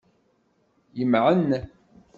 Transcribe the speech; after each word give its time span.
Yemɛen. 0.97 1.49